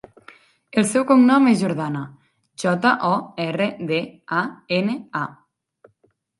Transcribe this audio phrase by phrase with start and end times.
[0.81, 2.01] El seu cognom és Jordana:
[2.65, 4.03] jota, o, erra, de,
[4.41, 4.43] a,
[4.83, 5.91] ena, a.